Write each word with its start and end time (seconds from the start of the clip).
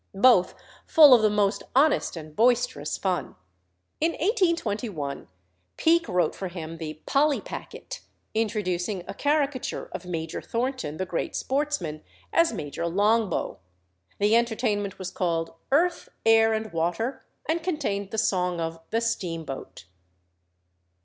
both 0.17 0.55
full 0.87 1.13
of 1.13 1.21
the 1.21 1.29
most 1.29 1.61
honest 1.75 2.17
and 2.17 2.35
boisterous 2.35 2.97
fun. 2.97 3.35
In 3.99 4.13
1821 4.13 5.27
Peake 5.77 6.07
wrote 6.07 6.33
for 6.33 6.47
him 6.47 6.79
the 6.79 6.99
"Polly 7.05 7.39
Packet," 7.39 8.01
introducing 8.33 9.03
a 9.07 9.13
caricature 9.13 9.89
of 9.91 10.07
Major 10.07 10.41
Thornton, 10.41 10.97
the 10.97 11.05
great 11.05 11.35
sportsman, 11.35 12.01
as 12.33 12.51
Major 12.51 12.87
Longbow. 12.87 13.59
The 14.17 14.35
entertainment 14.35 14.97
was 14.97 15.11
called 15.11 15.53
"Earth, 15.71 16.09
Air, 16.25 16.51
and 16.51 16.73
Water," 16.73 17.23
and 17.47 17.61
contained 17.61 18.09
the 18.09 18.17
song 18.17 18.59
of 18.59 18.79
"The 18.89 19.01
Steam 19.01 19.45
Boat." 19.45 19.85